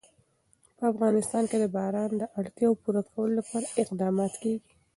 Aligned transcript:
په 0.77 0.83
افغانستان 0.91 1.43
کې 1.49 1.57
د 1.59 1.65
باران 1.75 2.09
د 2.17 2.23
اړتیاوو 2.39 2.79
پوره 2.83 3.01
کولو 3.11 3.33
لپاره 3.39 3.73
اقدامات 3.83 4.33
کېږي. 4.43 4.69